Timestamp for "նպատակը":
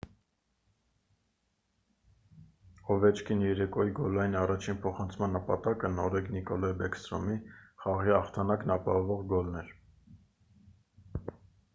5.39-5.91